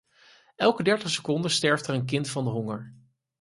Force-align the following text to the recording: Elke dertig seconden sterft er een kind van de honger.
Elke 0.55 0.83
dertig 0.83 1.09
seconden 1.09 1.51
sterft 1.51 1.87
er 1.87 1.93
een 1.93 2.05
kind 2.05 2.29
van 2.29 2.43
de 2.43 2.49
honger. 2.49 2.95